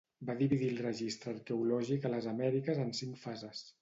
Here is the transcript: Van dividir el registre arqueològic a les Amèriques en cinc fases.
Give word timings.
Van 0.27 0.37
dividir 0.43 0.69
el 0.75 0.79
registre 0.85 1.33
arqueològic 1.33 2.07
a 2.07 2.13
les 2.15 2.29
Amèriques 2.33 2.81
en 2.87 2.93
cinc 3.03 3.21
fases. 3.27 3.63